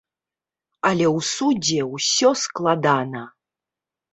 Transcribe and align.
Але 0.89 1.05
ў 1.17 1.19
судзе 1.33 1.79
ўсё 1.93 2.29
складана. 2.45 3.23